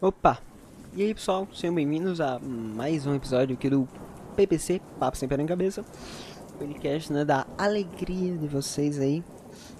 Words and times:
Opa! 0.00 0.38
E 0.94 1.02
aí 1.02 1.12
pessoal, 1.12 1.48
sejam 1.52 1.74
bem-vindos 1.74 2.20
a 2.20 2.38
mais 2.38 3.04
um 3.04 3.16
episódio 3.16 3.56
aqui 3.56 3.68
do 3.68 3.88
PPC, 4.36 4.80
Papo 4.96 5.16
Sem 5.16 5.28
Pé 5.28 5.34
em 5.34 5.44
Cabeça. 5.44 5.84
Podcast, 6.56 7.12
né, 7.12 7.24
da 7.24 7.44
alegria 7.58 8.36
de 8.36 8.46
vocês 8.46 9.00
aí 9.00 9.24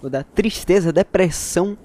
Ou 0.02 0.10
da 0.10 0.24
tristeza, 0.24 0.92
depressão. 0.92 1.78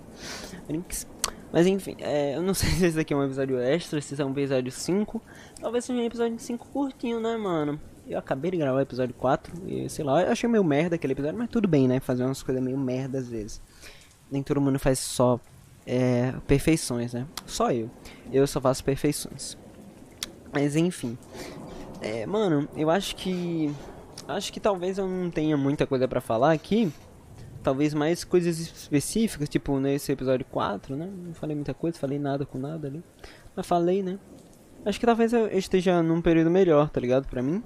Mas 1.52 1.68
enfim, 1.68 1.96
é, 2.00 2.36
eu 2.36 2.42
não 2.42 2.56
sei 2.58 2.70
se 2.72 2.86
esse 2.88 3.00
aqui 3.00 3.14
é 3.14 3.16
um 3.16 3.24
episódio 3.24 3.60
extra, 3.60 4.02
se 4.02 4.20
é 4.20 4.26
um 4.26 4.32
episódio 4.32 4.72
5 4.72 5.22
Talvez 5.62 5.86
seja 5.86 6.00
um 6.00 6.04
episódio 6.04 6.40
5 6.40 6.70
curtinho, 6.70 7.20
né, 7.20 7.38
mano? 7.38 7.80
Eu 8.08 8.18
acabei 8.18 8.50
de 8.50 8.58
gravar 8.58 8.80
o 8.80 8.82
episódio 8.82 9.14
4 9.14 9.54
e 9.68 9.88
sei 9.92 10.04
lá, 10.04 10.24
eu 10.24 10.32
achei 10.32 10.50
meio 10.50 10.64
merda 10.64 10.96
aquele 10.96 11.14
episódio 11.14 11.38
Mas 11.38 11.50
tudo 11.52 11.68
bem, 11.68 11.88
né, 11.88 12.00
fazer 12.00 12.24
umas 12.24 12.42
coisas 12.42 12.64
meio 12.64 12.80
merda 12.80 13.20
às 13.20 13.28
vezes. 13.28 13.62
Nem 14.32 14.42
todo 14.42 14.60
mundo 14.60 14.80
faz 14.80 14.98
só 14.98 15.40
é, 15.86 16.34
perfeições, 16.48 17.14
né? 17.14 17.28
Só 17.46 17.72
eu. 17.72 17.90
Eu 18.32 18.48
só 18.48 18.60
faço 18.62 18.84
perfeições. 18.84 19.58
Mas 20.52 20.76
enfim. 20.76 21.18
É, 22.02 22.26
mano, 22.26 22.68
eu 22.76 22.90
acho 22.90 23.16
que. 23.16 23.74
Acho 24.28 24.54
que 24.54 24.60
talvez 24.60 24.98
eu 24.98 25.08
não 25.08 25.30
tenha 25.30 25.58
muita 25.58 25.86
coisa 25.86 26.08
para 26.08 26.22
falar 26.22 26.54
aqui. 26.54 26.92
Talvez 27.62 27.94
mais 27.94 28.24
coisas 28.24 28.60
específicas, 28.60 29.48
tipo 29.48 29.80
nesse 29.80 30.12
episódio 30.12 30.46
4, 30.46 30.96
né? 30.96 31.10
Não 31.12 31.34
falei 31.34 31.56
muita 31.56 31.74
coisa, 31.74 31.98
falei 31.98 32.20
nada 32.20 32.46
com 32.46 32.58
nada 32.58 32.88
ali. 32.88 33.02
Mas 33.56 33.66
falei, 33.66 34.04
né? 34.04 34.20
Acho 34.86 35.00
que 35.00 35.06
talvez 35.06 35.32
eu 35.32 35.48
esteja 35.48 36.04
num 36.04 36.22
período 36.22 36.50
melhor, 36.50 36.90
tá 36.90 37.00
ligado? 37.00 37.28
Pra 37.28 37.42
mim. 37.42 37.64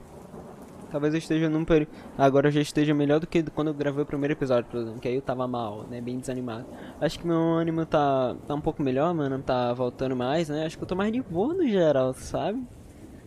Talvez 0.89 1.13
eu 1.13 1.17
esteja 1.17 1.49
num 1.49 1.65
período. 1.65 1.89
Agora 2.17 2.47
eu 2.47 2.51
já 2.51 2.61
esteja 2.61 2.93
melhor 2.93 3.19
do 3.19 3.27
que 3.27 3.43
quando 3.43 3.67
eu 3.69 3.73
gravei 3.73 4.03
o 4.03 4.05
primeiro 4.05 4.33
episódio, 4.33 4.69
por 4.69 4.79
exemplo. 4.79 4.99
Que 4.99 5.07
aí 5.07 5.15
eu 5.15 5.21
tava 5.21 5.47
mal, 5.47 5.83
né? 5.83 5.99
Bem 5.99 6.19
desanimado. 6.19 6.65
Acho 7.01 7.19
que 7.19 7.27
meu 7.27 7.37
ânimo 7.37 7.85
tá, 7.85 8.35
tá 8.47 8.55
um 8.55 8.61
pouco 8.61 8.81
melhor, 8.81 9.13
mano. 9.13 9.39
Tá 9.41 9.73
voltando 9.73 10.15
mais, 10.15 10.49
né? 10.49 10.65
Acho 10.65 10.77
que 10.77 10.83
eu 10.83 10.87
tô 10.87 10.95
mais 10.95 11.11
de 11.11 11.21
boa 11.21 11.53
no 11.53 11.67
geral, 11.67 12.13
sabe? 12.13 12.63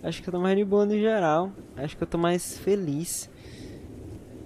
Acho 0.03 0.23
que 0.23 0.29
eu 0.29 0.33
tô 0.33 0.41
mais 0.41 0.57
de 0.57 0.65
boa 0.65 0.87
no 0.87 0.99
geral. 0.99 1.53
Acho 1.77 1.97
que 1.97 2.03
eu 2.03 2.07
tô 2.07 2.17
mais 2.17 2.59
feliz. 2.59 3.31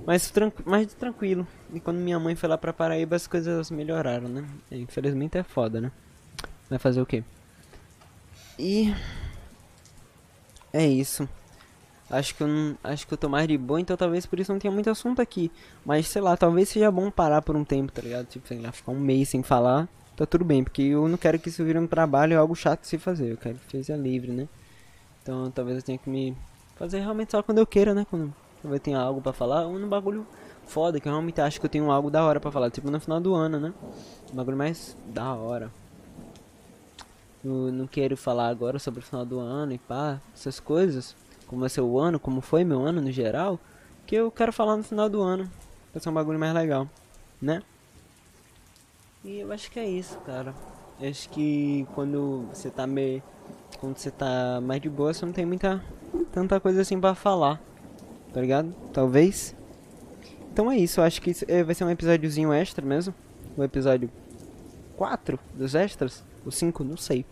Mais, 0.06 0.30
tran 0.30 0.52
mais 0.66 0.92
tranquilo. 0.94 1.46
E 1.72 1.80
quando 1.80 1.98
minha 1.98 2.18
mãe 2.18 2.34
foi 2.34 2.48
lá 2.48 2.58
pra 2.58 2.72
Paraíba, 2.72 3.16
as 3.16 3.26
coisas 3.26 3.70
melhoraram, 3.70 4.28
né? 4.28 4.44
Infelizmente 4.70 5.38
é 5.38 5.42
foda, 5.42 5.80
né? 5.80 5.92
Vai 6.68 6.78
fazer 6.78 7.00
o 7.00 7.06
quê? 7.06 7.22
E. 8.58 8.94
É 10.72 10.84
isso. 10.84 11.28
Acho 12.10 12.34
que, 12.34 12.42
eu 12.42 12.48
não, 12.48 12.76
acho 12.84 13.06
que 13.06 13.14
eu 13.14 13.18
tô 13.18 13.28
mais 13.28 13.48
de 13.48 13.56
boa, 13.56 13.80
então 13.80 13.96
talvez 13.96 14.26
por 14.26 14.38
isso 14.38 14.52
não 14.52 14.58
tenha 14.58 14.72
muito 14.72 14.90
assunto 14.90 15.22
aqui. 15.22 15.50
Mas 15.84 16.06
sei 16.06 16.20
lá, 16.20 16.36
talvez 16.36 16.68
seja 16.68 16.90
bom 16.90 17.10
parar 17.10 17.40
por 17.40 17.56
um 17.56 17.64
tempo, 17.64 17.90
tá 17.90 18.02
ligado? 18.02 18.26
Tipo, 18.26 18.46
sei 18.46 18.60
lá, 18.60 18.70
ficar 18.72 18.92
um 18.92 19.00
mês 19.00 19.30
sem 19.30 19.42
falar, 19.42 19.88
tá 20.14 20.26
tudo 20.26 20.44
bem. 20.44 20.62
Porque 20.62 20.82
eu 20.82 21.08
não 21.08 21.16
quero 21.16 21.38
que 21.38 21.48
isso 21.48 21.64
vire 21.64 21.78
um 21.78 21.86
trabalho 21.86 22.36
ou 22.36 22.40
algo 22.40 22.54
chato 22.54 22.82
de 22.82 22.88
se 22.88 22.98
fazer. 22.98 23.32
Eu 23.32 23.36
quero 23.38 23.56
que 23.56 23.70
seja 23.70 23.96
livre, 23.96 24.32
né? 24.32 24.48
Então 25.22 25.50
talvez 25.50 25.78
eu 25.78 25.82
tenha 25.82 25.98
que 25.98 26.10
me 26.10 26.36
fazer 26.76 27.00
realmente 27.00 27.32
só 27.32 27.42
quando 27.42 27.58
eu 27.58 27.66
queira, 27.66 27.94
né? 27.94 28.06
Quando 28.10 28.34
eu 28.64 28.80
tenho 28.80 28.98
algo 28.98 29.22
pra 29.22 29.32
falar, 29.32 29.66
ou 29.66 29.74
um 29.74 29.88
bagulho 29.88 30.26
foda, 30.66 31.00
que 31.00 31.08
eu 31.08 31.12
realmente 31.12 31.40
acho 31.40 31.58
que 31.58 31.66
eu 31.66 31.70
tenho 31.70 31.90
algo 31.90 32.10
da 32.10 32.22
hora 32.22 32.38
pra 32.38 32.50
falar. 32.50 32.70
Tipo 32.70 32.90
no 32.90 33.00
final 33.00 33.18
do 33.18 33.34
ano, 33.34 33.58
né? 33.58 33.72
Um 34.30 34.36
bagulho 34.36 34.58
mais 34.58 34.94
da 35.06 35.32
hora. 35.32 35.70
Eu 37.42 37.72
não 37.72 37.86
quero 37.86 38.16
falar 38.16 38.48
agora 38.48 38.78
sobre 38.78 39.00
o 39.00 39.02
final 39.02 39.24
do 39.24 39.38
ano 39.38 39.72
e 39.72 39.78
pá, 39.78 40.20
essas 40.34 40.60
coisas 40.60 41.14
como 41.46 41.60
vai 41.60 41.68
ser 41.70 41.80
o 41.80 41.98
ano, 41.98 42.18
como 42.18 42.40
foi 42.40 42.64
meu 42.64 42.80
ano 42.82 43.00
no 43.00 43.10
geral, 43.10 43.58
que 44.06 44.14
eu 44.14 44.30
quero 44.30 44.52
falar 44.52 44.76
no 44.76 44.82
final 44.82 45.08
do 45.08 45.20
ano. 45.20 45.50
Pra 45.92 46.00
ser 46.00 46.08
um 46.08 46.14
bagulho 46.14 46.38
mais 46.38 46.52
legal, 46.52 46.88
né? 47.40 47.62
E 49.24 49.38
eu 49.38 49.52
acho 49.52 49.70
que 49.70 49.78
é 49.78 49.88
isso, 49.88 50.18
cara. 50.20 50.54
Eu 51.00 51.08
acho 51.08 51.28
que 51.30 51.86
quando 51.94 52.46
você 52.52 52.70
tá 52.70 52.86
meio. 52.86 53.22
Quando 53.80 53.96
você 53.96 54.10
tá 54.10 54.60
mais 54.62 54.80
de 54.80 54.88
boa, 54.88 55.12
você 55.12 55.24
não 55.24 55.32
tem 55.32 55.46
muita. 55.46 55.82
tanta 56.32 56.60
coisa 56.60 56.80
assim 56.82 57.00
pra 57.00 57.14
falar. 57.14 57.60
Tá 58.32 58.40
ligado? 58.40 58.74
Talvez. 58.92 59.54
Então 60.52 60.70
é 60.70 60.76
isso, 60.76 61.00
eu 61.00 61.04
acho 61.04 61.20
que 61.20 61.30
isso 61.30 61.44
eh, 61.48 61.64
vai 61.64 61.74
ser 61.74 61.84
um 61.84 61.90
episódiozinho 61.90 62.52
extra 62.52 62.84
mesmo. 62.84 63.14
O 63.56 63.64
episódio 63.64 64.10
4 64.96 65.38
dos 65.54 65.74
extras. 65.74 66.24
O 66.44 66.50
5, 66.50 66.84
não 66.84 66.96
sei. 66.96 67.24